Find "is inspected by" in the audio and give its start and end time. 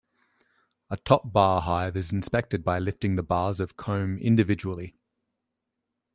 1.95-2.79